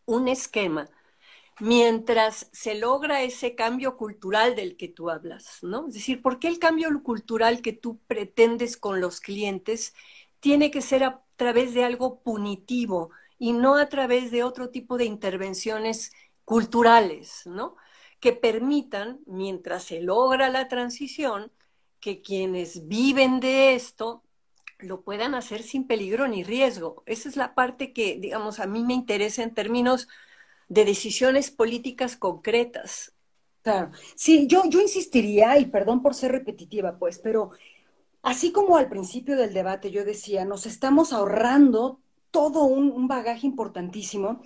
[0.07, 0.89] un esquema
[1.61, 5.87] mientras se logra ese cambio cultural del que tú hablas, ¿no?
[5.89, 9.95] Es decir, ¿por qué el cambio cultural que tú pretendes con los clientes
[10.45, 14.99] tiene que ser a través de algo punitivo y no a través de otro tipo
[14.99, 16.13] de intervenciones
[16.45, 17.77] culturales, ¿no?
[18.21, 21.51] Que permitan, mientras se logra la transición,
[21.99, 24.23] que quienes viven de esto
[24.79, 27.05] lo puedan hacer sin peligro ni riesgo.
[27.07, 30.09] Esa es la parte que, digamos, a mí me interesa en términos
[30.69, 33.15] de decisiones políticas concretas.
[33.63, 33.93] Claro.
[34.15, 37.53] Sí, yo, yo insistiría, y perdón por ser repetitiva, pues, pero
[38.25, 44.41] Así como al principio del debate yo decía, nos estamos ahorrando todo un, bagaje importantísimo.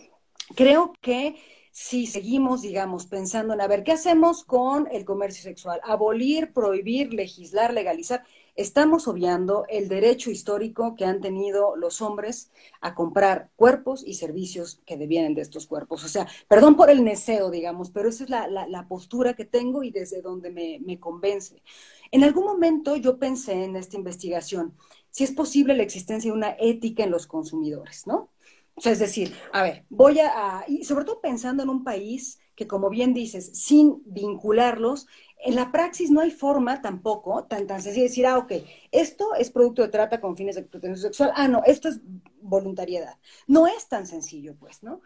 [0.57, 1.37] Creo que
[1.71, 5.81] si seguimos, digamos, pensando en, a ver, ¿qué hacemos con el comercio sexual?
[5.85, 8.25] Abolir, prohibir, legislar, legalizar
[8.59, 14.81] estamos obviando el derecho histórico que han tenido los hombres a comprar cuerpos y servicios
[14.85, 16.05] que devienen de estos cuerpos.
[16.05, 19.93] O sea, perdón por el neseo, digamos, pero esa es la, postura que tengo y
[19.93, 21.63] desde donde me, me convence.
[22.11, 24.75] En algún momento yo pensé en esta investigación
[25.11, 28.31] si es posible la existencia de una ética en los consumidores, ¿no?
[28.75, 32.39] O sea, es decir, a ver, voy a, y sobre todo pensando en un país
[32.55, 37.83] que, como bien dices, sin vincularlos, en la praxis no hay forma tampoco tan, tan
[37.83, 38.53] sencilla de decir, ah, ok,
[38.93, 42.01] esto es producto de trata con fines de explotación sexual, ah, no, esto es
[42.41, 43.17] voluntariedad.
[43.49, 45.01] No es tan sencillo, pues, ¿no?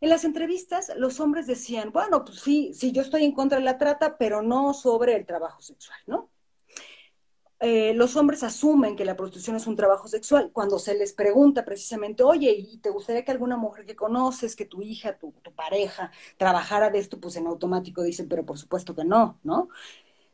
[0.00, 3.64] En las entrevistas, los hombres decían, bueno, pues sí, sí, yo estoy en contra de
[3.64, 6.30] la trata, pero no sobre el trabajo sexual, ¿no?
[7.60, 11.64] Eh, los hombres asumen que la prostitución es un trabajo sexual cuando se les pregunta
[11.64, 16.12] precisamente, oye, ¿y te gustaría que alguna mujer que conoces, que tu hija, tu, pareja,
[16.36, 17.18] trabajara de esto?
[17.20, 19.68] Pues en automático dicen, pero por supuesto que no, ¿no?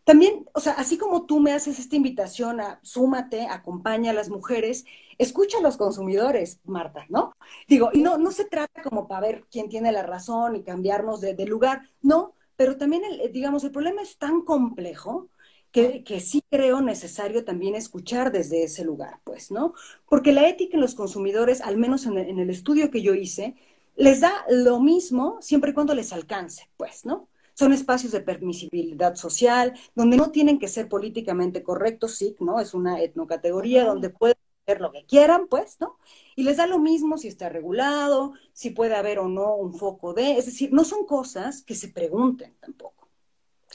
[0.05, 4.29] También, o sea, así como tú me haces esta invitación a súmate, acompaña a las
[4.31, 4.85] mujeres,
[5.19, 7.33] escucha a los consumidores, Marta, ¿no?
[7.69, 11.21] Digo, y no, no se trata como para ver quién tiene la razón y cambiarnos
[11.23, 15.31] de, de lugar, no, pero también, el, digamos, el problema es tan complejo
[15.75, 19.75] que, que, sí creo necesario también escuchar desde ese lugar, pues, ¿no?
[20.09, 23.13] Porque la ética en los consumidores, al menos en el, en el estudio que yo
[23.13, 23.57] hice,
[23.97, 27.29] les da lo mismo siempre y cuando les alcance, pues, ¿no?
[27.55, 32.61] Son espacios de permisibilidad social, donde no tienen que ser políticamente correctos, sí, ¿no?
[32.61, 35.99] Es una etnocategoría donde pueden hacer lo que quieran, pues, ¿no?
[36.37, 40.15] Y les da lo mismo si está regulado, si puede haber o no un foco
[40.15, 43.09] de, es decir, no son cosas que se pregunten tampoco.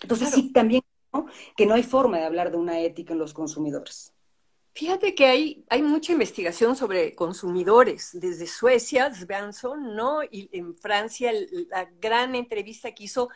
[0.01, 0.43] Entonces, claro.
[0.43, 0.88] sí, también.
[1.55, 4.13] Que no hay forma de hablar de una ética en los consumidores.
[4.73, 10.23] Fíjate que hay, hay mucha investigación sobre consumidores, desde Suecia, Svensson, ¿no?
[10.23, 11.33] Y en Francia,
[11.69, 13.29] la gran entrevista que hizo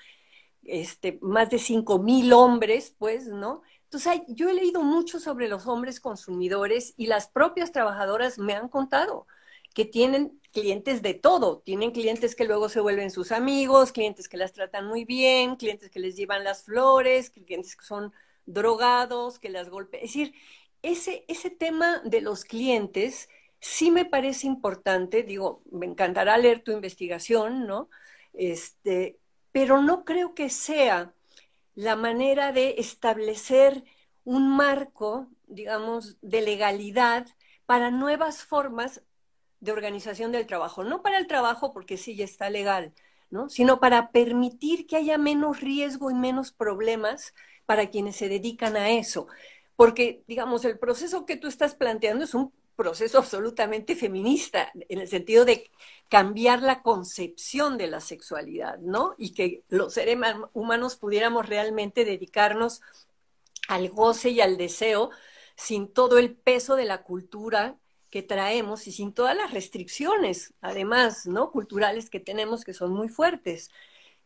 [0.63, 3.61] este, más de cinco mil hombres, pues, ¿no?
[3.85, 8.69] Entonces, yo he leído mucho sobre los hombres consumidores y las propias trabajadoras me han
[8.69, 9.27] contado
[9.73, 11.59] que tienen clientes de todo.
[11.59, 15.89] Tienen clientes que luego se vuelven sus amigos, clientes que las tratan muy bien, clientes
[15.89, 18.13] que les llevan las flores, clientes que son
[18.45, 20.03] drogados, que las golpean.
[20.03, 20.33] Es decir,
[20.81, 25.23] ese, ese tema de los clientes sí me parece importante.
[25.23, 27.89] Digo, me encantará leer tu investigación, ¿no?
[28.33, 29.19] Este,
[29.51, 31.13] pero no creo que sea
[31.75, 33.83] la manera de establecer
[34.23, 37.27] un marco, digamos, de legalidad
[37.65, 39.01] para nuevas formas
[39.63, 40.83] de organización del trabajo.
[40.83, 42.93] No para el trabajo, porque sí ya está legal,
[43.29, 43.49] ¿no?
[43.49, 47.33] sino para permitir que haya menos riesgo y menos problemas
[47.65, 49.27] para quienes se dedican a eso.
[49.77, 55.07] Porque, digamos, el proceso que tú estás planteando es un proceso absolutamente feminista, en el
[55.07, 55.71] sentido de
[56.09, 59.15] cambiar la concepción de la sexualidad, ¿no?
[59.17, 60.17] Y que los seres
[60.53, 62.81] humanos pudiéramos realmente dedicarnos
[63.69, 65.11] al goce y al deseo
[65.55, 67.77] sin todo el peso de la cultura
[68.13, 71.49] que traemos y sin todas las restricciones, además, ¿no?
[71.49, 73.71] Culturales que tenemos que son muy fuertes.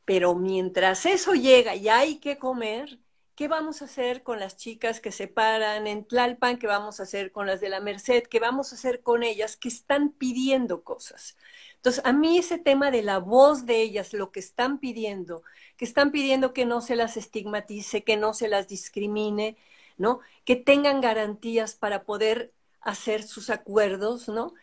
[0.04, 3.00] Pero mientras eso llega y hay que comer,
[3.36, 6.58] ¿Qué vamos a hacer con las chicas que se paran en Tlalpan?
[6.58, 8.24] ¿Qué vamos a hacer con las de la Merced?
[8.24, 11.38] ¿Qué vamos a hacer con ellas que están pidiendo cosas?
[11.76, 15.44] Entonces, a mí ese tema de la voz de ellas, lo que están pidiendo,
[15.78, 19.56] que están pidiendo que no se las estigmatice, que no se las discrimine,
[19.98, 20.20] ¿no?
[20.44, 24.54] Que tengan garantías para poder hacer sus acuerdos, ¿no?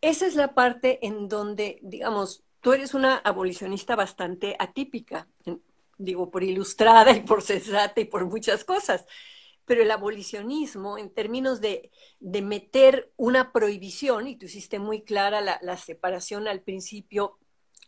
[0.00, 5.28] Esa es la parte en donde, digamos, tú eres una abolicionista bastante atípica,
[5.98, 9.06] digo, por ilustrada y por sensata y por muchas cosas.
[9.66, 15.40] Pero el abolicionismo, en términos de, de meter una prohibición, y tú hiciste muy clara
[15.40, 17.38] la, la separación al principio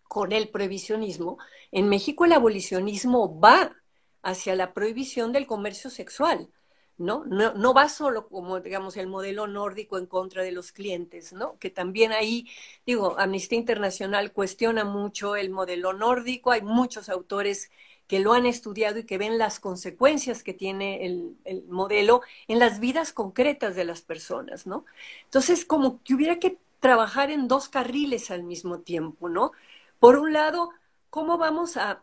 [0.06, 1.38] con el prohibicionismo,
[1.70, 3.74] en México el abolicionismo va
[4.22, 6.50] hacia la prohibición del comercio sexual.
[6.98, 7.24] ¿No?
[7.24, 7.54] ¿no?
[7.54, 11.58] No va solo como, digamos, el modelo nórdico en contra de los clientes, ¿no?
[11.58, 12.48] Que también ahí,
[12.86, 17.70] digo, Amnistía Internacional cuestiona mucho el modelo nórdico, hay muchos autores
[18.06, 22.58] que lo han estudiado y que ven las consecuencias que tiene el, el, modelo en
[22.58, 24.84] las vidas concretas de las personas, ¿no?
[25.24, 29.52] Entonces, como que hubiera que trabajar en dos carriles al mismo tiempo, ¿no?
[29.98, 30.70] Por un lado,
[31.10, 32.02] ¿cómo vamos a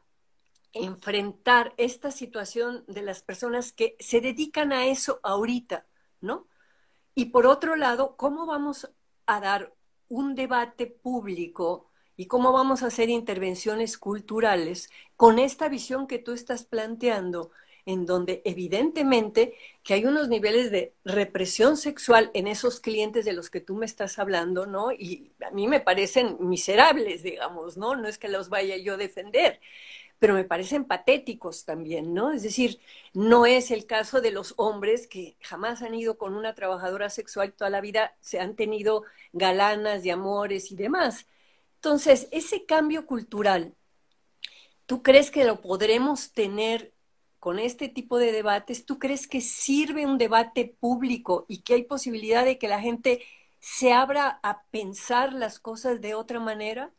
[0.73, 5.85] enfrentar esta situación de las personas que se dedican a eso ahorita,
[6.21, 6.47] ¿no?
[7.15, 8.89] Y por otro lado, ¿cómo vamos
[9.25, 9.73] a dar
[10.09, 16.33] un debate público y cómo vamos a hacer intervenciones culturales con esta visión que tú
[16.33, 17.51] estás planteando,
[17.85, 23.49] en donde evidentemente que hay unos niveles de represión sexual en esos clientes de los
[23.49, 24.91] que tú me estás hablando, ¿no?
[24.91, 27.95] Y a mí me parecen miserables, digamos, ¿no?
[27.95, 29.61] No es que los vaya yo a defender,
[30.19, 32.31] pero me parecen patéticos también, ¿no?
[32.31, 32.79] Es decir,
[33.13, 37.53] no es el caso de los hombres que jamás han ido con una trabajadora sexual
[37.53, 41.25] toda la vida, se han tenido galanas de amores y demás
[41.79, 43.73] entonces, ese cambio cultural,
[44.85, 46.93] ¿tú crees que lo podremos tener
[47.39, 48.85] con este tipo de debates?
[48.85, 53.23] ¿Tú crees que sirve un debate público y que hay posibilidad de que la gente
[53.59, 56.93] se abra a pensar las cosas de otra manera?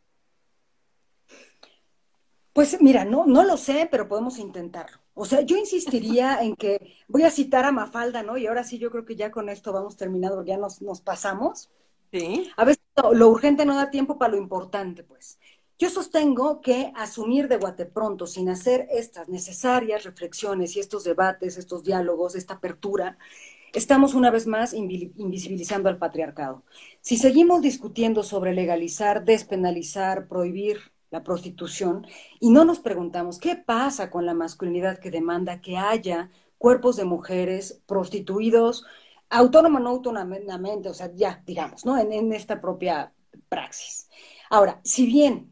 [2.61, 4.99] Pues mira, no, no lo sé, pero podemos intentarlo.
[5.15, 8.37] O sea, yo insistiría en que voy a citar a Mafalda, ¿no?
[8.37, 11.71] Y ahora sí, yo creo que ya con esto vamos terminando, ya nos, nos pasamos.
[12.13, 12.51] Sí.
[12.59, 12.83] A veces
[13.15, 15.39] lo urgente no da tiempo para lo importante, pues.
[15.79, 21.83] Yo sostengo que asumir de pronto, sin hacer estas necesarias reflexiones y estos debates, estos
[21.83, 23.17] diálogos, esta apertura,
[23.73, 26.63] estamos una vez más invisibilizando al patriarcado.
[27.01, 32.07] Si seguimos discutiendo sobre legalizar, despenalizar, prohibir la prostitución
[32.39, 37.05] y no nos preguntamos qué pasa con la masculinidad que demanda que haya cuerpos de
[37.05, 38.85] mujeres prostituidos,
[39.29, 41.99] autónoma no autónomamente, o sea, ya, digamos, ¿no?
[41.99, 43.13] En, en esta propia
[43.49, 44.09] praxis.
[44.51, 45.51] Ahora, si bien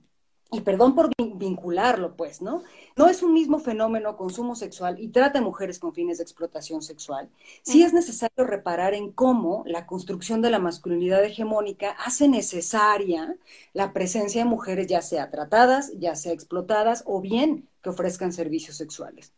[0.51, 2.63] y perdón por vincularlo, pues, ¿no?
[2.99, 6.83] No es un mismo fenómeno consumo sexual y trata a mujeres con fines de explotación
[6.83, 7.31] sexual.
[7.63, 13.37] Sí es necesario reparar en cómo la construcción de la masculinidad hegemónica hace necesaria
[13.73, 18.77] la presencia de mujeres ya sea tratadas, ya sea explotadas o bien que ofrezcan servicios
[18.77, 19.33] sexuales.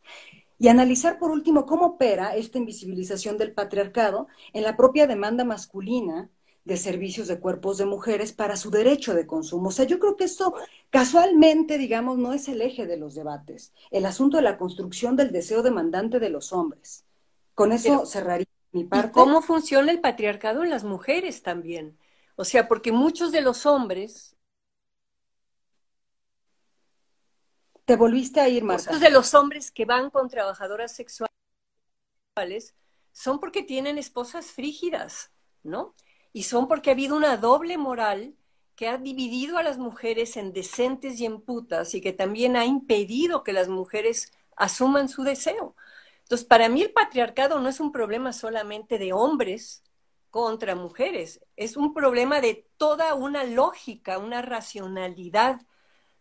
[0.59, 6.31] Y analizar por último cómo opera esta invisibilización del patriarcado en la propia demanda masculina
[6.65, 9.69] de servicios de cuerpos de mujeres para su derecho de consumo.
[9.69, 10.55] O sea, yo creo que esto
[10.91, 15.33] casualmente, digamos, no es el eje de los debates, el asunto de la construcción del
[15.33, 17.05] deseo demandante de los hombres.
[17.55, 19.09] Con eso cerraría mi parte.
[19.09, 21.99] ¿Y cómo funciona el patriarcado en las mujeres también?
[22.37, 24.37] O sea, porque muchos de los hombres...
[27.85, 28.91] Te volviste a ir, Marta.
[28.91, 31.31] Muchos de los hombres que van con trabajadoras sexuales
[33.13, 35.33] son porque tienen esposas frígidas,
[35.65, 35.95] ¿no?
[36.33, 38.35] Y son porque ha habido una doble moral
[38.77, 42.65] que ha dividido a las mujeres en decentes y en putas y que también ha
[42.65, 45.77] impedido que las mujeres asuman su deseo.
[46.23, 49.83] Entonces, para mí el patriarcado no es un problema solamente de hombres
[50.31, 55.61] contra mujeres, es un problema de toda una lógica, una racionalidad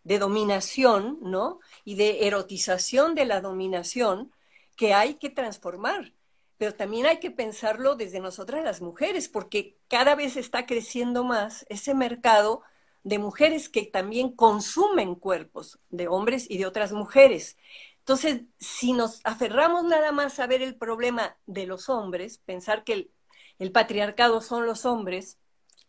[0.02, 1.60] de dominación, ¿no?
[1.84, 4.32] Y de erotización de la dominación
[4.76, 6.12] que hay que transformar
[6.60, 11.64] pero también hay que pensarlo desde nosotras las mujeres, porque cada vez está creciendo más
[11.70, 12.60] ese mercado
[13.02, 17.56] de mujeres que también consumen cuerpos de hombres y de otras mujeres.
[18.00, 22.92] Entonces, si nos aferramos nada más a ver el problema de los hombres, pensar que
[22.92, 23.10] el,
[23.58, 25.38] el patriarcado son los hombres,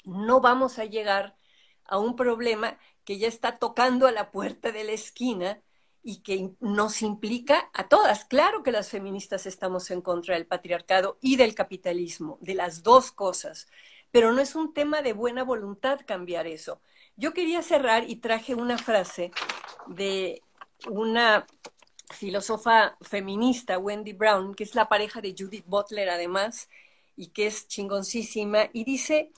[0.06, 1.36] no vamos a llegar
[1.84, 5.62] a un problema que ya está tocando a la puerta de la esquina
[6.04, 8.26] y que nos implica a todas.
[8.26, 13.12] Claro que las feministas estamos en contra del patriarcado y del capitalismo, de las dos
[13.12, 13.68] cosas,
[14.12, 16.82] pero no es un tema de buena voluntad cambiar eso.
[17.16, 19.32] Yo quería cerrar y traje una frase
[19.88, 20.42] de
[20.90, 21.46] una
[22.10, 26.70] filósofa feminista, Wendy Brown, que es la pareja de Judith Butler además,
[27.16, 29.32] y que es chingoncísima, y dice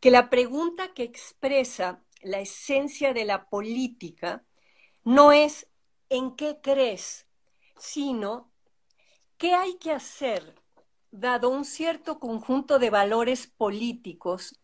[0.00, 4.44] que la pregunta que expresa la esencia de la política
[5.04, 5.66] no es
[6.08, 7.26] en qué crees,
[7.78, 8.50] sino
[9.38, 10.54] qué hay que hacer
[11.10, 14.60] dado un cierto conjunto de valores políticos,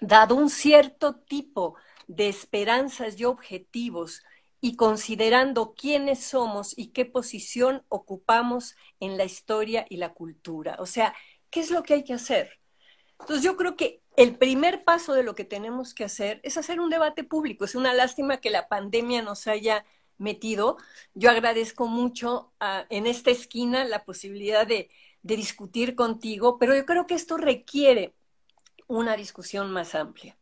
[0.00, 1.76] dado un cierto tipo
[2.06, 4.22] de esperanzas y objetivos,
[4.60, 10.76] y considerando quiénes somos y qué posición ocupamos en la historia y la cultura.
[10.80, 11.14] O sea,
[11.50, 12.60] ¿qué es lo que hay que hacer?
[13.18, 16.80] Entonces yo creo que el primer paso de lo que tenemos que hacer es hacer
[16.80, 17.64] un debate público.
[17.64, 19.84] Es una lástima que la pandemia nos haya
[20.20, 20.76] metido.
[21.14, 24.88] Yo agradezco mucho ah, en esta esquina la posibilidad de,
[25.22, 28.14] discutir contigo, pero yo creo que esto requiere
[28.86, 30.34] una discusión más amplia.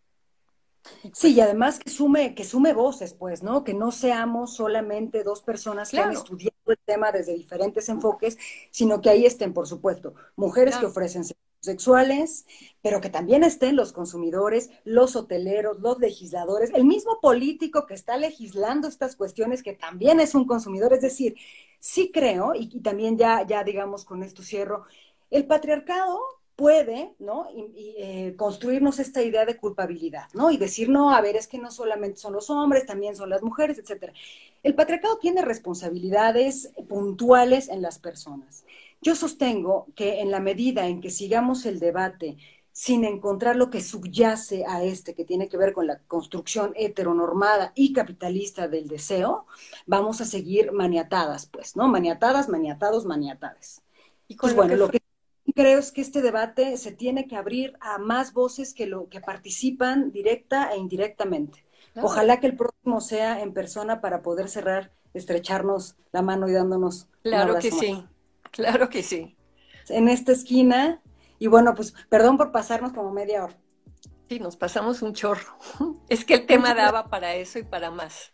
[1.13, 3.65] Sí, y además que sume, que sume voces, pues, ¿no?
[3.65, 8.39] Que no seamos solamente dos personas que han estudiado el tema desde diferentes enfoques,
[8.71, 11.25] sino que ahí estén, por supuesto, mujeres que ofrecen
[11.61, 12.47] sexuales,
[12.83, 18.17] pero que también estén los consumidores, los hoteleros, los legisladores, el mismo político que está
[18.17, 20.93] legislando estas cuestiones, que también es un consumidor.
[20.93, 21.35] Es decir,
[21.81, 24.85] sí creo, y, también ya, ya digamos con esto cierro,
[25.31, 26.21] el patriarcado
[26.59, 27.47] puede, ¿no?
[27.55, 30.51] Eh, construirnos esta idea de culpabilidad, ¿no?
[30.51, 33.43] Y decir, no, a ver, es que no solamente son los hombres, también son las
[33.43, 34.13] mujeres, etcétera.
[34.65, 38.65] El patriarcado tiene responsabilidades puntuales en las personas.
[39.01, 42.37] Yo sostengo que en la medida en que sigamos el debate
[42.73, 47.73] sin encontrar lo que subyace a este, que tiene que ver con la construcción heteronormada
[47.75, 49.47] y capitalista del deseo,
[49.85, 51.89] vamos a seguir maniatadas, pues, ¿no?
[51.89, 53.83] Maniatadas, maniatados, maniatadas.
[54.29, 55.01] Y pues bueno, lo que
[55.57, 59.21] creo es que este debate se tiene que abrir a más voces que lo que
[59.21, 61.65] participan directa e indirectamente.
[62.01, 67.09] Ojalá que el próximo sea en persona para poder cerrar, estrecharnos la mano y dándonos.
[67.23, 68.05] Claro que sí.
[68.53, 69.37] Claro que sí.
[69.89, 71.01] En esta esquina.
[71.39, 73.57] Y bueno, pues perdón por pasarnos como media hora.
[74.29, 75.59] Sí, nos pasamos un chorro.
[76.09, 78.33] Es que el tema daba para eso y para más.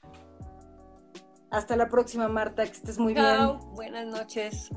[1.50, 3.58] Hasta la próxima, Marta, que estés muy Chao.
[3.74, 4.70] Buenas noches.